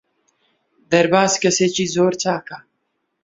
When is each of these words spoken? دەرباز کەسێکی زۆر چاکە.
دەرباز 0.91 1.33
کەسێکی 1.43 1.85
زۆر 1.95 2.13
چاکە. 2.21 2.57